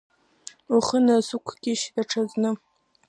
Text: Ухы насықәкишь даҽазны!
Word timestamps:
Ухы 0.75 0.97
насықәкишь 1.05 1.85
даҽазны! 1.95 2.49